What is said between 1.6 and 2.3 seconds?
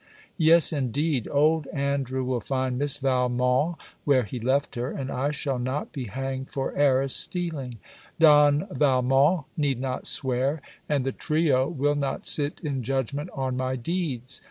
Andrew